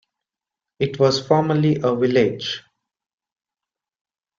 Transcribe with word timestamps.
It 0.79 0.97
was 0.97 1.23
formerly 1.27 1.75
a 1.75 1.95
village. 1.95 2.63